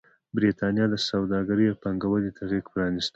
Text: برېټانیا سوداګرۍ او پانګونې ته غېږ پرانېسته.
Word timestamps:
برېټانیا 0.35 0.85
سوداګرۍ 1.09 1.65
او 1.69 1.79
پانګونې 1.83 2.31
ته 2.35 2.43
غېږ 2.49 2.65
پرانېسته. 2.73 3.09